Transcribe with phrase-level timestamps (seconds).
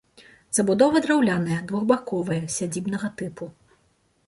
[0.57, 3.53] Забудова драўляная, двухбаковая, сядзібнага тыпу.